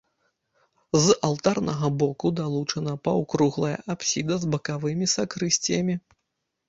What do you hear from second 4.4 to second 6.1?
з бакавымі сакрысціямі.